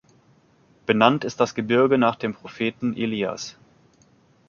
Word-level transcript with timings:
Benannt 0.87 1.23
ist 1.25 1.39
das 1.39 1.53
Gebirge 1.53 1.99
nach 1.99 2.15
dem 2.15 2.33
Propheten 2.33 2.97
Elias. 2.97 3.55